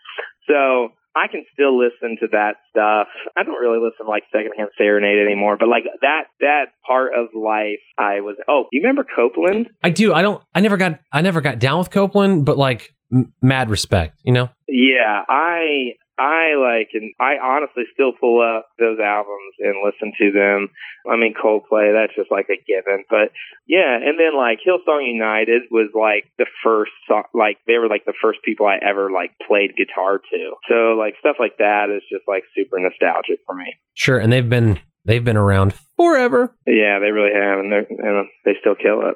So 0.48 0.94
I 1.16 1.28
can 1.28 1.44
still 1.54 1.78
listen 1.78 2.18
to 2.22 2.28
that 2.32 2.56
stuff. 2.70 3.08
I 3.38 3.44
don't 3.44 3.60
really 3.60 3.80
listen 3.80 4.06
to 4.06 4.10
like 4.10 4.24
Secondhand 4.32 4.70
Serenade 4.78 5.20
anymore, 5.26 5.58
but 5.60 5.68
like 5.68 5.84
that 6.02 6.24
that 6.40 6.66
part 6.86 7.14
of 7.16 7.28
life, 7.34 7.80
I 7.98 8.22
was. 8.22 8.38
Oh, 8.48 8.66
you 8.72 8.82
remember 8.82 9.06
Copeland? 9.16 9.70
I 9.84 9.90
do. 9.90 10.14
I 10.14 10.22
don't. 10.22 10.42
I 10.54 10.62
never 10.62 10.78
got. 10.78 11.00
I 11.12 11.22
never 11.22 11.42
got 11.42 11.60
down 11.60 11.80
with 11.80 11.90
Copeland, 11.90 12.46
but 12.46 12.58
like 12.58 12.94
m- 13.12 13.34
mad 13.42 13.70
respect. 13.70 14.20
You 14.24 14.34
know. 14.34 14.50
Yeah, 14.68 15.24
I 15.28 15.94
I 16.20 16.60
like, 16.60 16.92
and 16.94 17.14
I 17.20 17.40
honestly 17.42 17.84
still 17.94 18.12
pull 18.12 18.44
up 18.44 18.68
those 18.78 19.00
albums 19.00 19.56
and 19.60 19.80
listen 19.80 20.12
to 20.20 20.32
them. 20.36 20.68
I 21.10 21.16
mean, 21.16 21.34
Coldplay, 21.34 21.96
that's 21.96 22.16
just 22.16 22.30
like 22.30 22.52
a 22.52 22.60
given. 22.60 23.06
But 23.10 23.32
yeah, 23.68 23.96
and 23.96 24.20
then 24.20 24.36
like 24.36 24.60
Hillsong 24.60 25.08
United 25.08 25.64
was 25.72 25.90
like 25.96 26.28
the 26.38 26.46
first 26.62 26.92
song, 27.08 27.24
like 27.34 27.58
they 27.68 27.78
were 27.78 27.88
like 27.88 28.04
the 28.06 28.18
first 28.22 28.40
people 28.44 28.68
I 28.68 28.78
ever 28.84 29.10
like 29.10 29.32
played 29.48 29.80
guitar 29.80 30.20
to. 30.20 30.52
So 30.68 31.00
like 31.00 31.16
stuff 31.20 31.38
like 31.40 31.58
that 31.60 31.88
is 31.90 32.04
just 32.12 32.28
like 32.28 32.44
super 32.56 32.78
nostalgic 32.80 33.40
for 33.46 33.56
me. 33.56 33.80
Sure, 33.94 34.20
and 34.20 34.32
they've 34.32 34.50
been 34.50 34.80
they've 35.06 35.24
been 35.24 35.38
around 35.38 35.74
forever. 35.96 36.54
Yeah, 36.68 37.00
they 37.00 37.12
really 37.12 37.34
have, 37.34 37.60
and, 37.60 37.72
they're, 37.72 37.88
and 37.90 38.28
they 38.44 38.56
still 38.60 38.76
kill 38.76 39.08
it. 39.08 39.16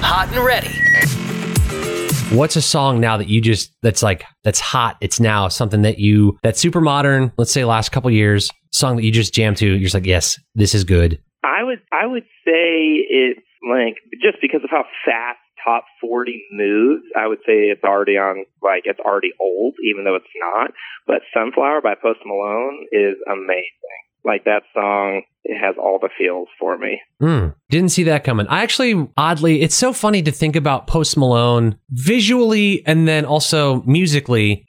Hot 0.00 0.28
and 0.30 0.44
ready. 0.44 2.01
What's 2.32 2.56
a 2.56 2.62
song 2.62 2.98
now 2.98 3.18
that 3.18 3.28
you 3.28 3.42
just 3.42 3.76
that's 3.82 4.02
like 4.02 4.24
that's 4.42 4.58
hot? 4.58 4.96
It's 5.02 5.20
now 5.20 5.48
something 5.48 5.82
that 5.82 5.98
you 5.98 6.38
that's 6.42 6.58
super 6.58 6.80
modern. 6.80 7.30
Let's 7.36 7.52
say 7.52 7.66
last 7.66 7.92
couple 7.92 8.10
years, 8.10 8.50
song 8.70 8.96
that 8.96 9.04
you 9.04 9.12
just 9.12 9.34
jam 9.34 9.54
to. 9.56 9.66
You're 9.66 9.80
just 9.80 9.92
like, 9.92 10.06
yes, 10.06 10.40
this 10.54 10.74
is 10.74 10.84
good. 10.84 11.20
I 11.44 11.62
would 11.62 11.80
I 11.92 12.06
would 12.06 12.24
say 12.42 13.04
it's 13.04 13.40
like 13.68 13.96
just 14.22 14.38
because 14.40 14.62
of 14.64 14.70
how 14.70 14.84
fast 15.04 15.38
top 15.62 15.84
40 16.00 16.42
moves, 16.52 17.04
I 17.14 17.26
would 17.26 17.40
say 17.46 17.68
it's 17.68 17.84
already 17.84 18.16
on 18.16 18.46
like 18.62 18.84
it's 18.86 19.00
already 19.00 19.32
old, 19.38 19.74
even 19.84 20.04
though 20.04 20.16
it's 20.16 20.24
not. 20.40 20.70
But 21.06 21.20
Sunflower 21.34 21.82
by 21.82 21.96
Post 22.00 22.20
Malone 22.24 22.86
is 22.92 23.16
amazing. 23.30 24.00
Like 24.24 24.44
that 24.44 24.62
song, 24.72 25.22
it 25.44 25.58
has 25.58 25.74
all 25.78 25.98
the 26.00 26.08
feels 26.16 26.48
for 26.58 26.78
me. 26.78 27.00
Mm, 27.20 27.54
didn't 27.70 27.88
see 27.90 28.04
that 28.04 28.22
coming. 28.22 28.46
I 28.48 28.62
actually, 28.62 29.08
oddly, 29.16 29.62
it's 29.62 29.74
so 29.74 29.92
funny 29.92 30.22
to 30.22 30.30
think 30.30 30.54
about 30.54 30.86
Post 30.86 31.16
Malone 31.16 31.76
visually 31.90 32.86
and 32.86 33.08
then 33.08 33.24
also 33.24 33.82
musically. 33.82 34.66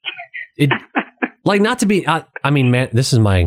It, 0.57 0.71
like, 1.45 1.61
not 1.61 1.79
to 1.79 1.85
be, 1.85 2.07
I, 2.07 2.25
I 2.43 2.49
mean, 2.49 2.71
man, 2.71 2.89
this 2.93 3.13
is 3.13 3.19
my, 3.19 3.39
Yeah. 3.41 3.45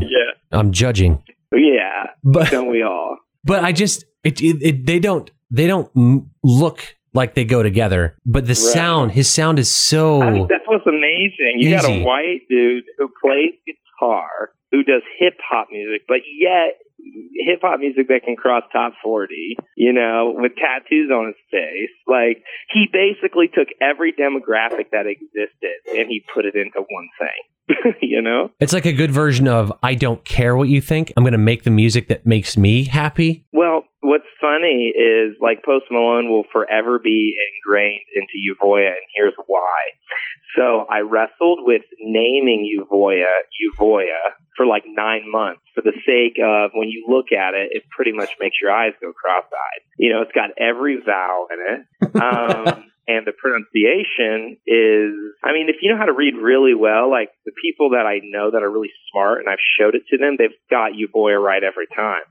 I'm 0.52 0.70
judging, 0.72 1.22
Yeah. 1.52 2.10
but 2.22 2.50
Don't 2.50 2.70
we 2.70 2.82
all? 2.82 3.16
but 3.44 3.64
I 3.64 3.72
just, 3.72 4.04
it, 4.22 4.40
it, 4.40 4.56
it 4.62 4.86
they 4.86 4.98
don't, 5.00 5.28
they 5.50 5.66
don't 5.66 5.90
m- 5.96 6.30
look 6.44 6.96
like 7.14 7.34
they 7.34 7.44
go 7.44 7.62
together. 7.64 8.16
But 8.26 8.46
the 8.46 8.54
sound, 8.54 9.12
his 9.12 9.28
sound 9.28 9.58
is 9.58 9.74
so. 9.74 10.22
I 10.22 10.32
think 10.32 10.48
that's 10.48 10.64
what's 10.66 10.86
amazing. 10.86 11.54
You 11.56 11.70
got 11.70 11.84
a 11.84 12.02
white 12.04 12.42
dude 12.48 12.84
who 12.98 13.08
plays 13.22 13.54
guitar, 13.66 14.50
who 14.70 14.82
does 14.82 15.02
hip 15.18 15.34
hop 15.48 15.68
music, 15.70 16.02
but 16.08 16.20
yet 16.38 16.78
hip 17.46 17.60
hop 17.62 17.80
music 17.80 18.08
that 18.08 18.22
can 18.24 18.36
cross 18.36 18.62
top 18.72 18.94
40, 19.02 19.56
you 19.76 19.92
know, 19.92 20.34
with 20.36 20.52
tattoos 20.56 21.10
on 21.10 21.26
his 21.26 21.36
face. 21.50 21.94
Like, 22.06 22.42
he 22.72 22.86
basically 22.92 23.48
took 23.48 23.68
every 23.80 24.12
demographic 24.12 24.90
that 24.92 25.06
existed 25.06 25.96
and 25.96 26.08
he 26.08 26.24
put 26.34 26.44
it 26.44 26.54
into 26.54 26.80
one 26.88 27.08
thing, 27.18 27.94
you 28.02 28.22
know? 28.22 28.50
It's 28.60 28.72
like 28.72 28.86
a 28.86 28.92
good 28.92 29.10
version 29.10 29.48
of 29.48 29.72
I 29.82 29.94
don't 29.94 30.24
care 30.24 30.56
what 30.56 30.68
you 30.68 30.80
think. 30.80 31.12
I'm 31.16 31.22
going 31.22 31.32
to 31.32 31.38
make 31.38 31.64
the 31.64 31.70
music 31.70 32.08
that 32.08 32.26
makes 32.26 32.56
me 32.56 32.84
happy. 32.84 33.46
Well, 33.52 33.84
what's 34.06 34.30
funny 34.40 34.94
is 34.94 35.34
like 35.42 35.64
Post 35.64 35.86
Malone 35.90 36.30
will 36.30 36.46
forever 36.52 37.00
be 37.02 37.34
ingrained 37.34 38.06
into 38.14 38.38
Euvoia, 38.38 38.94
and 38.94 39.06
here's 39.14 39.34
why. 39.46 39.98
So 40.54 40.86
I 40.88 41.00
wrestled 41.00 41.66
with 41.66 41.82
naming 41.98 42.62
Euvoia 42.64 43.42
Euvoia 43.58 44.38
for 44.56 44.64
like 44.64 44.84
nine 44.86 45.24
months 45.26 45.60
for 45.74 45.82
the 45.82 45.92
sake 46.06 46.38
of 46.42 46.70
when 46.72 46.88
you 46.88 47.04
look 47.08 47.32
at 47.32 47.54
it, 47.54 47.70
it 47.72 47.82
pretty 47.90 48.12
much 48.12 48.30
makes 48.40 48.56
your 48.62 48.70
eyes 48.70 48.92
go 49.00 49.12
cross-eyed. 49.12 49.82
You 49.98 50.12
know, 50.12 50.22
it's 50.22 50.32
got 50.32 50.50
every 50.56 51.02
vowel 51.04 51.48
in 51.52 51.60
it. 51.74 51.82
Um, 52.16 52.84
and 53.08 53.26
the 53.26 53.34
pronunciation 53.36 54.56
is, 54.66 55.12
I 55.44 55.52
mean, 55.52 55.68
if 55.68 55.82
you 55.82 55.92
know 55.92 55.98
how 55.98 56.06
to 56.06 56.16
read 56.16 56.34
really 56.40 56.74
well, 56.74 57.10
like 57.10 57.30
the 57.44 57.52
people 57.60 57.90
that 57.90 58.06
I 58.06 58.20
know 58.24 58.52
that 58.52 58.62
are 58.62 58.70
really 58.70 58.94
smart 59.10 59.40
and 59.40 59.48
I've 59.50 59.62
showed 59.78 59.94
it 59.94 60.06
to 60.10 60.16
them, 60.16 60.36
they've 60.38 60.56
got 60.70 60.92
Euvoia 60.96 61.42
right 61.42 61.62
every 61.62 61.86
time. 61.94 62.24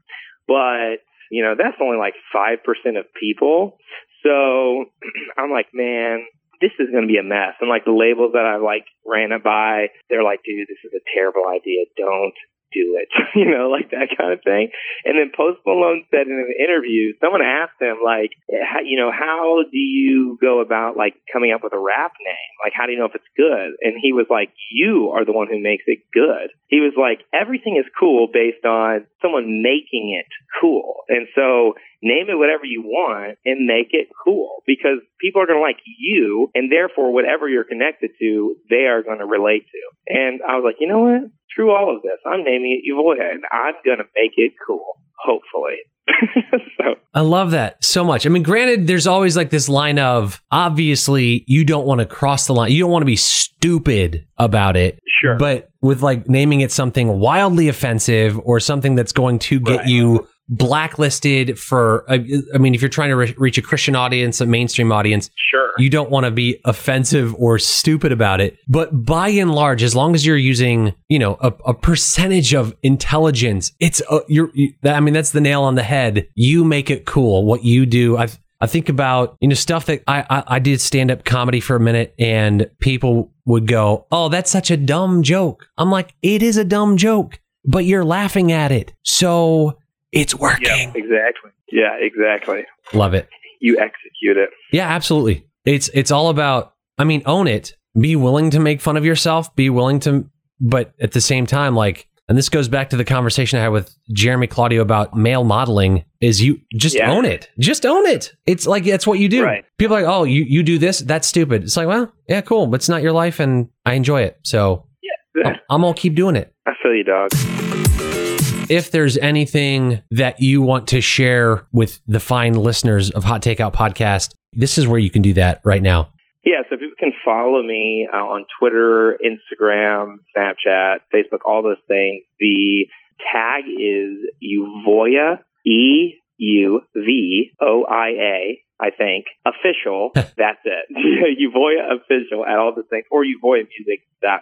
But 0.47 1.05
you 1.31 1.43
know, 1.43 1.55
that's 1.57 1.77
only 1.81 1.97
like 1.97 2.13
5% 2.33 2.59
of 2.99 3.05
people. 3.19 3.77
So 4.23 4.85
I'm 5.37 5.51
like, 5.51 5.67
man, 5.73 6.25
this 6.61 6.71
is 6.79 6.89
going 6.89 7.03
to 7.03 7.11
be 7.11 7.17
a 7.17 7.23
mess. 7.23 7.55
And 7.59 7.69
like 7.69 7.85
the 7.85 7.95
labels 7.95 8.33
that 8.33 8.45
I 8.45 8.57
like 8.57 8.85
ran 9.05 9.31
it 9.31 9.43
by, 9.43 9.89
they're 10.09 10.23
like, 10.23 10.41
dude, 10.43 10.67
this 10.67 10.81
is 10.83 10.91
a 10.95 11.03
terrible 11.13 11.43
idea. 11.47 11.85
Don't 11.97 12.35
do 12.75 12.99
it. 12.99 13.07
you 13.39 13.47
know, 13.47 13.71
like 13.71 13.95
that 13.95 14.11
kind 14.11 14.35
of 14.35 14.43
thing. 14.43 14.75
And 15.07 15.15
then 15.15 15.31
Post 15.31 15.63
Malone 15.63 16.03
said 16.11 16.27
in 16.27 16.35
an 16.35 16.51
interview, 16.59 17.15
someone 17.23 17.39
asked 17.39 17.79
him 17.79 18.03
like, 18.03 18.35
how, 18.51 18.83
you 18.83 18.99
know, 18.99 19.15
how 19.15 19.63
do 19.63 19.79
you 19.79 20.37
go 20.43 20.59
about 20.59 20.99
like 20.99 21.15
coming 21.31 21.55
up 21.55 21.63
with 21.63 21.71
a 21.71 21.79
rap 21.79 22.11
name? 22.19 22.53
Like, 22.59 22.75
how 22.75 22.85
do 22.85 22.91
you 22.91 22.99
know 22.99 23.07
if 23.07 23.15
it's 23.15 23.31
good? 23.39 23.79
And 23.79 23.95
he 23.95 24.11
was 24.11 24.27
like, 24.29 24.51
you 24.67 25.15
are 25.15 25.23
the 25.23 25.31
one 25.31 25.47
who 25.47 25.63
makes 25.63 25.87
it 25.87 26.03
good. 26.11 26.51
He 26.67 26.83
was 26.83 26.93
like, 26.99 27.23
everything 27.31 27.79
is 27.79 27.87
cool 27.95 28.27
based 28.27 28.65
on 28.65 29.07
someone 29.21 29.63
making 29.63 30.11
it 30.11 30.27
cool. 30.59 31.07
And 31.07 31.27
so 31.35 31.79
name 32.05 32.29
it 32.29 32.37
whatever 32.37 32.63
you 32.63 32.83
want 32.83 33.37
and 33.43 33.65
make 33.65 33.89
it 33.91 34.07
cool 34.23 34.61
because 34.67 35.01
people 35.19 35.41
are 35.41 35.47
going 35.47 35.57
to 35.57 35.61
like 35.61 35.81
you 35.97 36.51
and 36.53 36.71
therefore 36.71 37.11
whatever 37.11 37.49
you're 37.49 37.65
connected 37.65 38.11
to, 38.19 38.55
they 38.69 38.85
are 38.85 39.01
going 39.01 39.17
to 39.17 39.25
relate 39.25 39.65
to. 39.73 39.81
And 40.07 40.39
I 40.47 40.55
was 40.55 40.63
like, 40.63 40.77
you 40.79 40.87
know 40.87 40.99
what? 40.99 41.31
Through 41.53 41.71
all 41.71 41.95
of 41.95 42.03
this, 42.03 42.19
I'm 42.25 42.43
naming 42.43 42.79
it 42.79 42.85
Euvoia 42.85 43.31
and 43.33 43.43
I'm 43.51 43.73
going 43.83 43.97
to 43.97 44.05
make 44.15 44.33
it 44.37 44.53
cool. 44.65 44.85
Hopefully. 45.17 45.77
so 46.77 46.95
I 47.15 47.21
love 47.21 47.51
that 47.51 47.83
so 47.83 48.03
much. 48.03 48.27
I 48.27 48.29
mean, 48.29 48.43
granted, 48.43 48.85
there's 48.85 49.07
always 49.07 49.35
like 49.35 49.49
this 49.49 49.67
line 49.67 49.97
of 49.97 50.39
obviously 50.51 51.43
you 51.47 51.65
don't 51.65 51.87
want 51.87 51.99
to 51.99 52.05
cross 52.05 52.45
the 52.45 52.53
line. 52.53 52.71
You 52.71 52.81
don't 52.81 52.91
want 52.91 53.01
to 53.01 53.07
be 53.07 53.15
stupid 53.15 54.27
about 54.37 54.77
it. 54.77 54.99
Sure. 55.21 55.35
But 55.37 55.69
with 55.81 56.03
like 56.03 56.29
naming 56.29 56.61
it 56.61 56.71
something 56.71 57.19
wildly 57.19 57.69
offensive 57.69 58.39
or 58.43 58.59
something 58.59 58.93
that's 58.93 59.13
going 59.13 59.39
to 59.39 59.59
get 59.59 59.77
Right. 59.77 59.87
you 59.87 60.27
blacklisted 60.47 61.57
for, 61.57 62.05
I 62.09 62.25
I 62.53 62.57
mean, 62.57 62.75
if 62.75 62.81
you're 62.81 62.89
trying 62.89 63.09
to 63.09 63.15
re- 63.15 63.35
reach 63.37 63.57
a 63.57 63.61
Christian 63.61 63.95
audience, 63.95 64.41
a 64.41 64.45
mainstream 64.45 64.91
audience, 64.91 65.29
sure. 65.35 65.71
you 65.77 65.89
don't 65.89 66.09
want 66.09 66.25
to 66.25 66.31
be 66.31 66.59
offensive 66.65 67.33
or 67.35 67.57
stupid 67.59 68.11
about 68.11 68.41
it. 68.41 68.57
But 68.67 69.05
by 69.05 69.29
and 69.29 69.51
large, 69.51 69.83
as 69.83 69.95
long 69.95 70.15
as 70.15 70.25
you're 70.25 70.37
using, 70.37 70.93
you 71.09 71.19
know, 71.19 71.37
a, 71.41 71.53
a 71.65 71.73
percentage 71.73 72.53
of 72.53 72.75
intelligence, 72.83 73.71
it's 73.79 74.01
uh, 74.09 74.19
you're. 74.27 74.51
You, 74.53 74.73
I 74.83 74.99
mean, 74.99 75.13
that's 75.13 75.31
the 75.31 75.41
nail 75.41 75.63
on 75.63 75.75
the 75.75 75.83
head. 75.83 76.27
You 76.35 76.63
make 76.63 76.89
it 76.89 77.05
cool. 77.05 77.45
What 77.45 77.63
you 77.63 77.85
do, 77.85 78.17
I 78.17 78.27
I 78.61 78.67
think 78.67 78.89
about 78.89 79.37
you 79.41 79.47
know 79.47 79.55
stuff 79.55 79.85
that 79.85 80.03
I 80.07 80.25
I, 80.29 80.43
I 80.55 80.59
did 80.59 80.79
stand 80.81 81.11
up 81.11 81.25
comedy 81.25 81.59
for 81.59 81.75
a 81.75 81.79
minute, 81.79 82.13
and 82.17 82.69
people 82.79 83.31
would 83.45 83.67
go, 83.67 84.05
"Oh, 84.11 84.29
that's 84.29 84.51
such 84.51 84.71
a 84.71 84.77
dumb 84.77 85.23
joke." 85.23 85.67
I'm 85.77 85.91
like, 85.91 86.13
"It 86.21 86.41
is 86.41 86.57
a 86.57 86.63
dumb 86.63 86.97
joke, 86.97 87.39
but 87.65 87.85
you're 87.85 88.05
laughing 88.05 88.51
at 88.51 88.71
it, 88.71 88.93
so 89.03 89.77
it's 90.15 90.33
working." 90.35 90.65
yeah, 90.67 90.91
exactly. 90.95 91.51
Yeah, 91.71 91.95
exactly. 91.99 92.63
Love 92.93 93.13
it. 93.13 93.27
You 93.61 93.77
execute 93.79 94.37
it. 94.37 94.49
Yeah, 94.71 94.87
absolutely. 94.87 95.45
It's 95.65 95.89
it's 95.93 96.11
all 96.11 96.29
about 96.29 96.73
I 96.97 97.03
mean, 97.03 97.21
own 97.25 97.47
it. 97.47 97.73
Be 97.99 98.15
willing 98.15 98.49
to 98.51 98.59
make 98.59 98.81
fun 98.81 98.97
of 98.97 99.05
yourself, 99.05 99.55
be 99.55 99.69
willing 99.69 99.99
to 100.01 100.29
but 100.59 100.93
at 101.01 101.11
the 101.11 101.21
same 101.21 101.45
time 101.45 101.75
like 101.75 102.07
and 102.27 102.35
this 102.37 102.49
goes 102.49 102.67
back 102.67 102.89
to 102.89 102.97
the 102.97 103.03
conversation 103.05 103.59
I 103.59 103.61
had 103.63 103.67
with 103.71 103.95
Jeremy 104.11 104.47
Claudio 104.47 104.81
about 104.81 105.15
male 105.15 105.43
modeling 105.43 106.05
is 106.21 106.41
you 106.41 106.59
just 106.75 106.95
Yeah. 106.95 107.11
own 107.11 107.23
it. 107.23 107.49
Just 107.59 107.85
own 107.85 108.05
it. 108.07 108.33
It's 108.47 108.65
like 108.65 108.83
that's 108.85 109.05
what 109.05 109.19
you 109.19 109.29
do. 109.29 109.43
Right. 109.43 109.63
People 109.77 109.95
are 109.95 110.01
like, 110.01 110.09
"Oh, 110.11 110.23
you 110.23 110.43
you 110.47 110.63
do 110.63 110.77
this? 110.79 110.99
That's 110.99 111.27
stupid." 111.27 111.63
It's 111.63 111.77
like, 111.77 111.87
"Well, 111.87 112.11
yeah, 112.27 112.41
cool, 112.41 112.65
but 112.67 112.75
it's 112.77 112.89
not 112.89 113.01
your 113.03 113.11
life 113.13 113.39
and 113.39 113.67
I 113.85 113.93
enjoy 113.93 114.21
it." 114.23 114.37
So, 114.43 114.87
Yeah. 115.35 115.57
I'm 115.69 115.81
going 115.81 115.93
to 115.93 115.99
keep 115.99 116.15
doing 116.15 116.35
it. 116.35 116.51
I 116.65 116.71
feel 116.81 116.93
you, 116.95 117.03
dog. 117.03 118.34
If 118.69 118.91
there's 118.91 119.17
anything 119.17 120.01
that 120.11 120.39
you 120.39 120.61
want 120.61 120.87
to 120.87 121.01
share 121.01 121.67
with 121.71 122.01
the 122.07 122.19
fine 122.19 122.53
listeners 122.53 123.11
of 123.11 123.23
Hot 123.23 123.41
Takeout 123.41 123.73
Podcast, 123.73 124.33
this 124.53 124.77
is 124.77 124.87
where 124.87 124.99
you 124.99 125.09
can 125.11 125.21
do 125.21 125.33
that 125.33 125.61
right 125.63 125.81
now. 125.81 126.09
Yeah, 126.43 126.61
so 126.69 126.77
people 126.77 126.95
can 126.99 127.11
follow 127.23 127.61
me 127.63 128.07
uh, 128.11 128.17
on 128.17 128.45
Twitter, 128.59 129.17
Instagram, 129.23 130.17
Snapchat, 130.35 130.97
Facebook, 131.13 131.39
all 131.45 131.63
those 131.63 131.77
things. 131.87 132.23
The 132.39 132.87
tag 133.31 133.65
is 133.67 134.17
Euvoia, 134.43 135.39
E 135.65 136.15
U 136.37 136.81
V 136.95 137.51
O 137.61 137.85
I 137.89 138.09
A, 138.09 138.59
I 138.79 138.89
think, 138.91 139.25
official. 139.45 140.11
That's 140.15 140.59
it. 140.65 140.85
Euvoia 141.39 141.95
official 141.97 142.45
at 142.45 142.57
all 142.57 142.73
the 142.75 142.83
things, 142.83 143.05
or 143.11 143.23
euvoiamusic.com. 143.23 144.41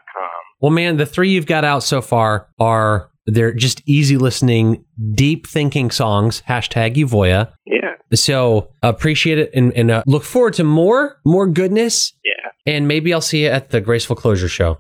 Well, 0.60 0.72
man, 0.72 0.98
the 0.98 1.06
three 1.06 1.30
you've 1.30 1.46
got 1.46 1.64
out 1.64 1.84
so 1.84 2.02
far 2.02 2.50
are 2.60 3.10
they're 3.26 3.54
just 3.54 3.82
easy 3.86 4.18
listening, 4.18 4.84
deep 5.16 5.48
thinking 5.48 5.92
songs. 5.92 6.42
Hashtag 6.48 6.96
Euvoia. 6.96 7.52
Yeah, 7.66 7.96
So 8.14 8.70
appreciate 8.82 9.38
it 9.38 9.50
and, 9.54 9.74
and 9.74 9.92
uh, 9.92 10.04
look 10.06 10.24
forward 10.24 10.54
to 10.56 10.64
more, 10.64 11.20
more 11.26 11.48
goodness. 11.48 12.14
yeah. 12.24 12.32
And 12.66 12.88
maybe 12.88 13.14
I'll 13.14 13.20
see 13.22 13.44
you 13.44 13.50
at 13.50 13.72
the 13.72 13.82
Graceful 13.82 14.16
Closure 14.16 14.48
show. 14.48 14.78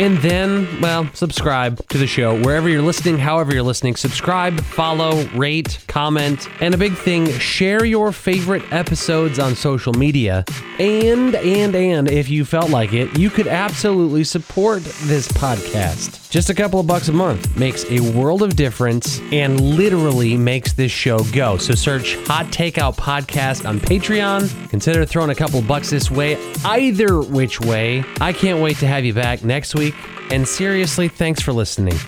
And 0.00 0.16
then, 0.22 0.80
well, 0.80 1.10
subscribe 1.12 1.86
to 1.88 1.98
the 1.98 2.06
show 2.06 2.34
wherever 2.40 2.70
you're 2.70 2.80
listening, 2.80 3.18
however 3.18 3.52
you're 3.52 3.62
listening. 3.62 3.96
Subscribe, 3.96 4.58
follow, 4.62 5.24
rate, 5.34 5.78
comment, 5.88 6.48
and 6.62 6.72
a 6.72 6.78
big 6.78 6.94
thing, 6.96 7.30
share 7.32 7.84
your 7.84 8.10
favorite 8.10 8.62
episodes 8.72 9.38
on 9.38 9.54
social 9.54 9.92
media. 9.92 10.46
And, 10.78 11.34
and, 11.34 11.76
and 11.76 12.10
if 12.10 12.30
you 12.30 12.46
felt 12.46 12.70
like 12.70 12.94
it, 12.94 13.18
you 13.18 13.28
could 13.28 13.46
absolutely 13.46 14.24
support 14.24 14.82
this 14.84 15.28
podcast. 15.28 16.19
Just 16.30 16.48
a 16.48 16.54
couple 16.54 16.78
of 16.78 16.86
bucks 16.86 17.08
a 17.08 17.12
month 17.12 17.56
makes 17.56 17.84
a 17.90 17.98
world 18.16 18.44
of 18.44 18.54
difference 18.54 19.18
and 19.32 19.60
literally 19.60 20.36
makes 20.36 20.72
this 20.72 20.92
show 20.92 21.18
go. 21.32 21.56
So 21.56 21.74
search 21.74 22.14
Hot 22.26 22.46
Takeout 22.46 22.96
Podcast 22.96 23.68
on 23.68 23.80
Patreon. 23.80 24.70
Consider 24.70 25.04
throwing 25.04 25.30
a 25.30 25.34
couple 25.34 25.60
bucks 25.60 25.90
this 25.90 26.08
way, 26.08 26.38
either 26.64 27.20
which 27.20 27.60
way. 27.60 28.04
I 28.20 28.32
can't 28.32 28.62
wait 28.62 28.76
to 28.78 28.86
have 28.86 29.04
you 29.04 29.12
back 29.12 29.42
next 29.42 29.74
week. 29.74 29.94
And 30.30 30.46
seriously, 30.46 31.08
thanks 31.08 31.42
for 31.42 31.52
listening. 31.52 31.98